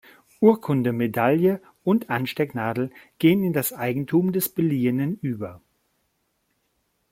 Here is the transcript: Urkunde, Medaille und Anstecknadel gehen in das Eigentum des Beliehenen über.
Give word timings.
Urkunde, 0.39 0.93
Medaille 0.93 1.61
und 1.83 2.09
Anstecknadel 2.09 2.89
gehen 3.19 3.43
in 3.43 3.53
das 3.53 3.71
Eigentum 3.71 4.31
des 4.31 4.49
Beliehenen 4.49 5.19
über. 5.21 5.61